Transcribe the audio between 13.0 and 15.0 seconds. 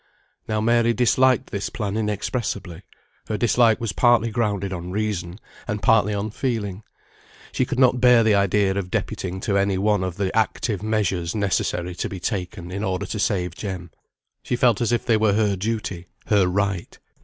to save Jem. She felt as